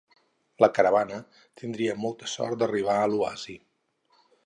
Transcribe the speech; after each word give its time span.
La 0.63 0.69
caravana 0.77 1.19
tindria 1.61 1.99
molta 2.07 2.33
sort 2.35 2.59
d'arribar 2.63 2.99
a 3.05 3.09
l'oasi. 3.15 3.61